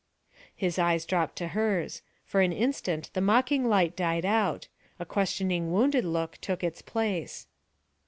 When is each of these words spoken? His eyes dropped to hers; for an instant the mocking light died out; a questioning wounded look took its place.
His 0.55 0.79
eyes 0.79 1.05
dropped 1.05 1.35
to 1.35 1.49
hers; 1.49 2.01
for 2.25 2.41
an 2.41 2.51
instant 2.51 3.11
the 3.13 3.21
mocking 3.21 3.69
light 3.69 3.95
died 3.95 4.25
out; 4.25 4.67
a 4.97 5.05
questioning 5.05 5.71
wounded 5.71 6.05
look 6.05 6.37
took 6.39 6.63
its 6.63 6.81
place. 6.81 7.45